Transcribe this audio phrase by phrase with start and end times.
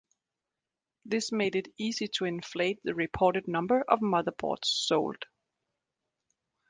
[1.05, 5.25] This made it easy to inflate the reported number of motherboards sold.